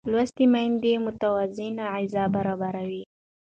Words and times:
لوستې 0.11 0.45
میندې 0.53 0.93
متوازنه 1.05 1.83
غذا 1.93 2.23
برابروي. 2.35 3.03